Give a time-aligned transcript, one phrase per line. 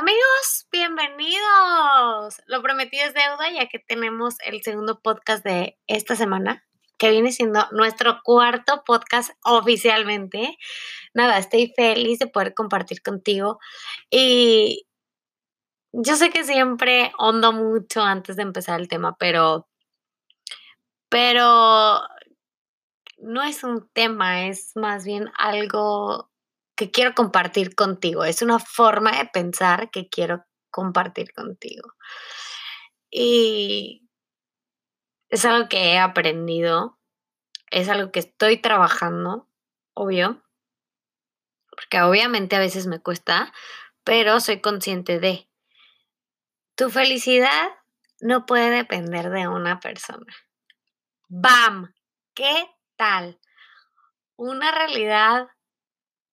[0.00, 2.40] Amigos, bienvenidos.
[2.46, 6.64] Lo prometido es deuda ya que tenemos el segundo podcast de esta semana,
[6.98, 10.56] que viene siendo nuestro cuarto podcast oficialmente.
[11.14, 13.58] Nada, estoy feliz de poder compartir contigo
[14.08, 14.86] y
[15.90, 19.66] yo sé que siempre hondo mucho antes de empezar el tema, pero
[21.08, 22.02] pero
[23.16, 26.30] no es un tema, es más bien algo
[26.78, 28.24] que quiero compartir contigo.
[28.24, 31.92] Es una forma de pensar que quiero compartir contigo.
[33.10, 34.08] Y
[35.28, 37.00] es algo que he aprendido,
[37.72, 39.48] es algo que estoy trabajando,
[39.92, 40.44] obvio,
[41.68, 43.52] porque obviamente a veces me cuesta,
[44.04, 45.48] pero soy consciente de,
[46.76, 47.70] tu felicidad
[48.20, 50.32] no puede depender de una persona.
[51.28, 51.92] ¡Bam!
[52.34, 53.40] ¿Qué tal?
[54.36, 55.48] Una realidad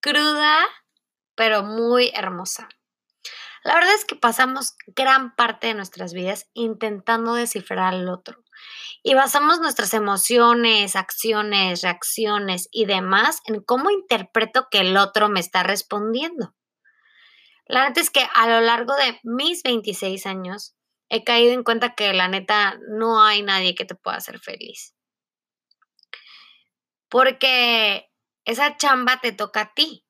[0.00, 0.66] cruda,
[1.34, 2.68] pero muy hermosa.
[3.64, 8.42] La verdad es que pasamos gran parte de nuestras vidas intentando descifrar al otro
[9.02, 15.40] y basamos nuestras emociones, acciones, reacciones y demás en cómo interpreto que el otro me
[15.40, 16.54] está respondiendo.
[17.66, 20.74] La neta es que a lo largo de mis 26 años
[21.08, 24.94] he caído en cuenta que la neta no hay nadie que te pueda hacer feliz.
[27.08, 28.07] Porque
[28.48, 30.06] esa chamba te toca a ti.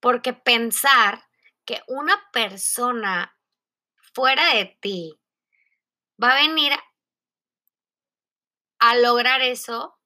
[0.00, 1.22] Porque pensar
[1.64, 3.38] que una persona
[3.94, 5.20] fuera de ti
[6.20, 6.72] va a venir
[8.80, 9.96] a lograr eso,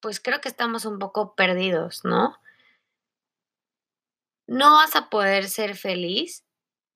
[0.00, 2.38] pues creo que estamos un poco perdidos, ¿no?
[4.46, 6.44] No vas a poder ser feliz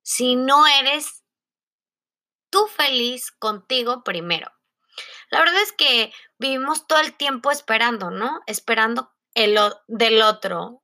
[0.03, 1.25] si no eres
[2.51, 4.60] tú feliz contigo primero.
[5.31, 8.41] La verdad es que vivimos todo el tiempo esperando, ¿no?
[8.47, 10.83] Esperando el del otro.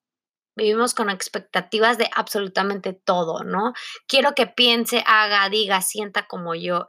[0.57, 3.75] Vivimos con expectativas de absolutamente todo, ¿no?
[4.07, 6.89] Quiero que piense, haga, diga, sienta como yo.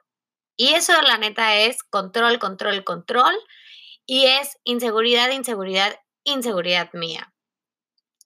[0.55, 3.35] Y eso, la neta, es control, control, control.
[4.05, 7.33] Y es inseguridad, inseguridad, inseguridad mía.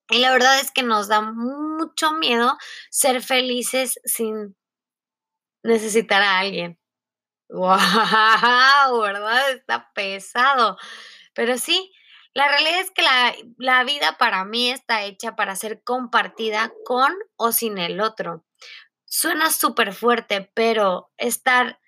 [0.09, 2.58] Y la verdad es que nos da mucho miedo
[2.90, 4.58] ser felices sin
[5.64, 6.81] necesitar a alguien.
[7.51, 9.01] ¡Wow!
[9.01, 9.51] ¿Verdad?
[9.51, 10.78] Está pesado.
[11.34, 11.91] Pero sí,
[12.34, 17.13] la realidad es que la, la vida para mí está hecha para ser compartida con
[17.35, 18.45] o sin el otro.
[19.06, 21.79] Suena súper fuerte, pero estar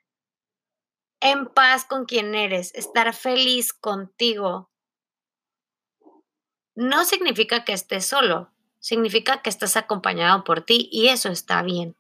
[1.22, 4.70] en paz con quien eres, estar feliz contigo,
[6.76, 11.96] no significa que estés solo, significa que estás acompañado por ti y eso está bien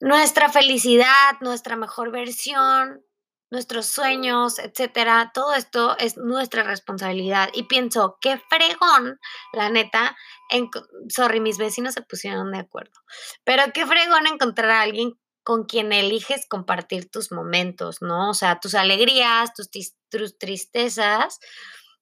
[0.00, 3.04] nuestra felicidad, nuestra mejor versión,
[3.50, 7.50] nuestros sueños, etcétera, todo esto es nuestra responsabilidad.
[7.52, 9.18] Y pienso, qué fregón,
[9.52, 10.16] la neta,
[10.50, 10.70] en,
[11.08, 13.00] sorry, mis vecinos se pusieron de acuerdo,
[13.44, 18.30] pero qué fregón encontrar a alguien con quien eliges compartir tus momentos, ¿no?
[18.30, 19.70] O sea, tus alegrías, tus,
[20.08, 21.40] tus tristezas,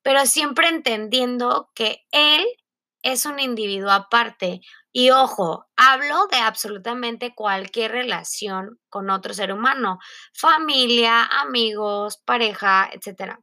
[0.02, 2.46] pero siempre entendiendo que él
[3.02, 4.60] es un individuo aparte.
[4.92, 9.98] Y ojo, hablo de absolutamente cualquier relación con otro ser humano,
[10.32, 13.36] familia, amigos, pareja, etc.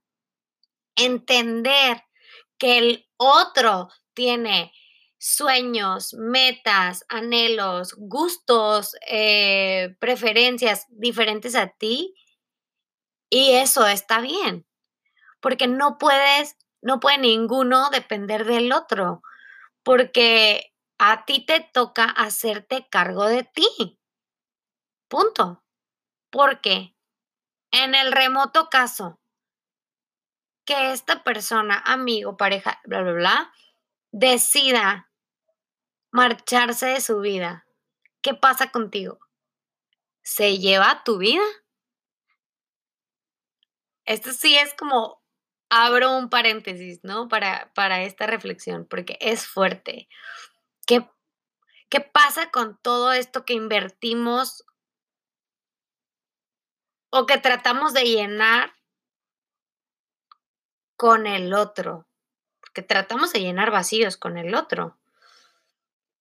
[0.96, 2.04] Entender
[2.58, 4.74] que el otro tiene
[5.18, 12.14] sueños, metas, anhelos, gustos, eh, preferencias diferentes a ti.
[13.30, 14.66] Y eso está bien,
[15.42, 19.22] porque no puedes, no puede ninguno depender del otro
[19.86, 24.00] porque a ti te toca hacerte cargo de ti.
[25.08, 25.64] Punto.
[26.32, 26.98] Porque
[27.72, 29.22] en el remoto caso
[30.66, 33.54] que esta persona, amigo, pareja, bla, bla, bla,
[34.12, 35.12] decida
[36.12, 37.68] marcharse de su vida,
[38.24, 39.20] ¿qué pasa contigo?
[40.24, 41.44] ¿Se lleva tu vida?
[44.06, 45.22] Esto sí es como
[45.70, 47.28] abro un paréntesis, ¿no?
[47.28, 50.08] Para, para esta reflexión, porque es fuerte.
[50.86, 51.08] ¿Qué,
[51.90, 54.66] ¿Qué pasa con todo esto que invertimos
[57.10, 58.74] o que tratamos de llenar
[60.96, 62.08] con el otro?
[62.60, 64.98] Porque tratamos de llenar vacíos con el otro.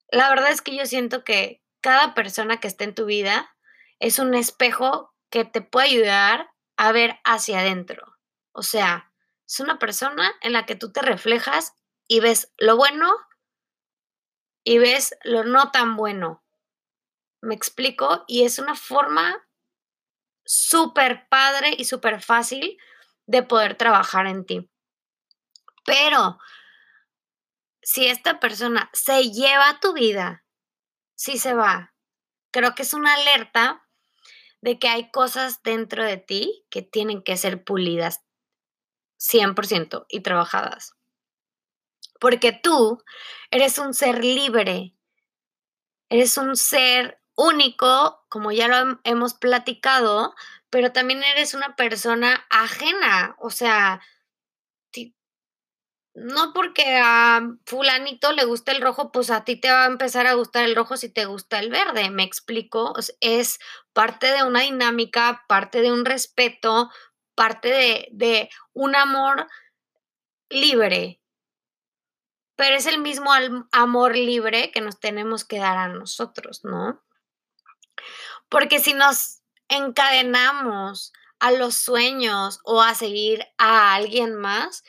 [0.08, 3.54] La verdad es que yo siento que cada persona que esté en tu vida
[3.98, 8.16] es un espejo que te puede ayudar a ver hacia adentro.
[8.52, 9.12] O sea,
[9.54, 11.74] es una persona en la que tú te reflejas
[12.08, 13.14] y ves lo bueno
[14.64, 16.42] y ves lo no tan bueno.
[17.40, 19.46] Me explico y es una forma
[20.44, 22.76] súper padre y súper fácil
[23.26, 24.68] de poder trabajar en ti.
[25.84, 26.40] Pero
[27.80, 30.44] si esta persona se lleva tu vida,
[31.14, 31.94] si se va,
[32.50, 33.86] creo que es una alerta
[34.62, 38.23] de que hay cosas dentro de ti que tienen que ser pulidas
[39.24, 40.94] 100% y trabajadas.
[42.20, 43.02] Porque tú
[43.50, 44.94] eres un ser libre,
[46.08, 50.34] eres un ser único, como ya lo hemos platicado,
[50.70, 54.00] pero también eres una persona ajena, o sea,
[56.14, 60.26] no porque a fulanito le gusta el rojo, pues a ti te va a empezar
[60.28, 63.58] a gustar el rojo si te gusta el verde, me explico, es
[63.92, 66.90] parte de una dinámica, parte de un respeto,
[67.34, 69.46] parte de, de un amor
[70.48, 71.20] libre,
[72.56, 73.30] pero es el mismo
[73.72, 77.02] amor libre que nos tenemos que dar a nosotros, ¿no?
[78.48, 84.84] Porque si nos encadenamos a los sueños o a seguir a alguien más,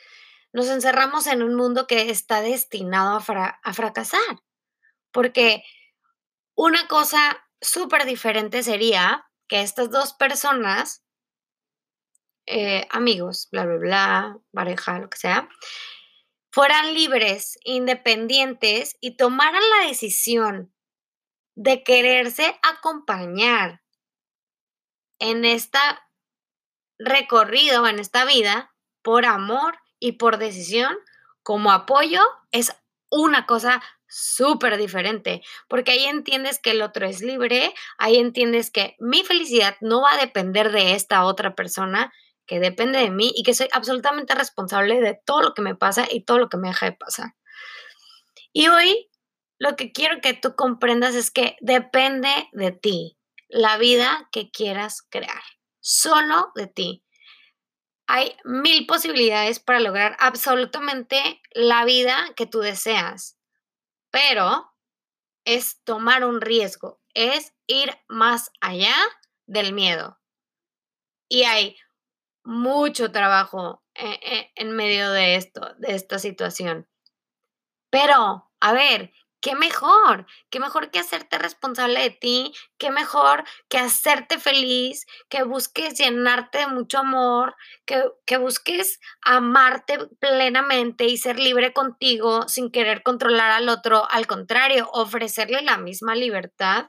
[0.52, 4.40] nos encerramos en un mundo que está destinado a, fracasar.
[5.12, 5.62] Porque
[6.54, 11.04] una cosa súper diferente sería que estas dos personas,
[12.46, 15.48] eh, amigos, bla, bla, bla, pareja, lo que sea,
[16.50, 20.72] fueran libres, independientes y tomaran la decisión
[21.54, 23.82] de quererse acompañar
[25.18, 26.06] en esta
[26.98, 30.96] recorrido, en esta vida, por amor y por decisión,
[31.42, 32.74] como apoyo, es
[33.10, 38.96] una cosa súper diferente, porque ahí entiendes que el otro es libre, ahí entiendes que
[38.98, 42.12] mi felicidad no va a depender de esta otra persona,
[42.46, 46.06] que depende de mí y que soy absolutamente responsable de todo lo que me pasa
[46.10, 47.34] y todo lo que me deja de pasar.
[48.52, 49.10] Y hoy
[49.58, 55.02] lo que quiero que tú comprendas es que depende de ti la vida que quieras
[55.02, 55.42] crear,
[55.80, 57.04] solo de ti.
[58.06, 63.38] Hay mil posibilidades para lograr absolutamente la vida que tú deseas,
[64.10, 64.72] pero
[65.44, 68.94] es tomar un riesgo, es ir más allá
[69.46, 70.20] del miedo.
[71.28, 71.76] Y hay
[72.46, 76.88] mucho trabajo eh, eh, en medio de esto, de esta situación.
[77.90, 83.78] Pero, a ver, qué mejor, qué mejor que hacerte responsable de ti, qué mejor que
[83.78, 91.38] hacerte feliz, que busques llenarte de mucho amor, que, que, busques amarte plenamente y ser
[91.38, 96.86] libre contigo sin querer controlar al otro, al contrario, ofrecerle la misma libertad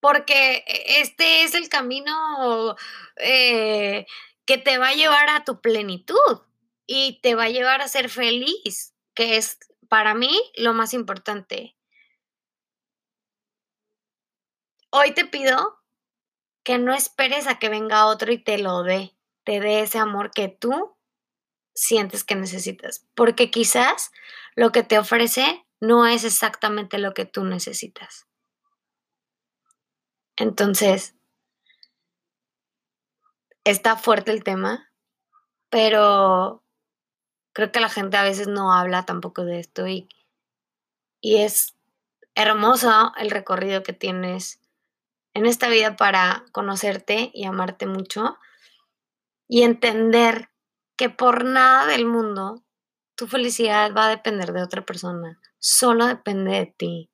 [0.00, 2.76] porque e, este es el camino
[3.16, 4.06] eh,
[4.46, 6.42] que te va a llevar a tu plenitud
[6.86, 9.58] y te va a llevar a ser feliz, que es
[9.88, 11.76] para mí lo más importante.
[14.90, 15.78] Hoy te pido
[16.64, 19.14] que no esperes a que venga otro y te lo dé,
[19.44, 20.96] te dé ese amor que tú
[21.74, 24.10] sientes que necesitas, porque quizás
[24.54, 28.27] lo que te ofrece no es exactamente lo que tú necesitas.
[30.38, 31.16] Entonces,
[33.64, 34.90] está fuerte el tema,
[35.68, 36.62] pero
[37.52, 40.08] creo que la gente a veces no habla tampoco de esto y,
[41.20, 41.76] y es
[42.34, 44.60] hermoso el recorrido que tienes
[45.34, 48.38] en esta vida para conocerte y amarte mucho
[49.48, 50.50] y entender
[50.96, 52.64] que por nada del mundo
[53.16, 57.10] tu felicidad va a depender de otra persona, solo depende de ti.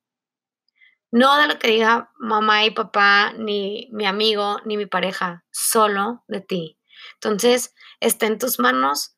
[1.15, 6.25] No de lo que diga mamá y papá, ni mi amigo, ni mi pareja, solo
[6.27, 6.77] de ti.
[7.13, 9.15] Entonces, está en tus manos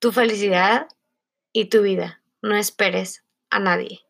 [0.00, 0.86] tu felicidad
[1.54, 2.22] y tu vida.
[2.42, 4.02] No esperes a nadie.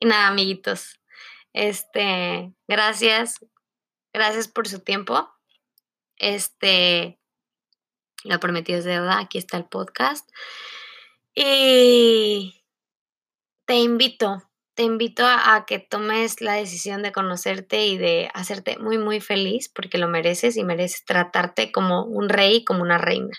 [0.00, 1.00] Y nada, amiguitos.
[1.54, 3.42] Este, gracias.
[4.12, 5.30] Gracias por su tiempo.
[6.16, 7.18] Este,
[8.22, 9.18] lo prometido es deuda.
[9.18, 10.30] Aquí está el podcast.
[11.34, 12.62] Y
[13.64, 14.42] te invito
[14.74, 19.68] te invito a, que tomes la decisión de conocerte y de hacerte muy, muy feliz
[19.68, 23.36] porque lo mereces y mereces tratarte como un rey, como una reina.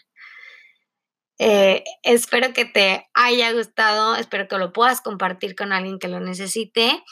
[1.38, 6.22] Eh, espero que te haya gustado, espero que lo puedas compartir con alguien que lo
[6.22, 7.04] necesite.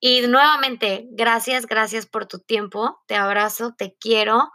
[0.00, 3.00] Y nuevamente, gracias, gracias por tu tiempo.
[3.06, 4.50] Te abrazo, te quiero.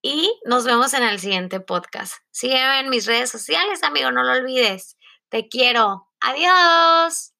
[0.00, 2.14] Y nos vemos en el siguiente podcast.
[2.30, 4.96] Sígueme en mis redes sociales, amigo, no lo olvides.
[5.28, 6.08] Te quiero.
[6.20, 7.37] Adiós.